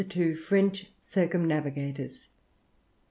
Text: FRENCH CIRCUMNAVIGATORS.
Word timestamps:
FRENCH 0.35 0.87
CIRCUMNAVIGATORS. 0.99 2.27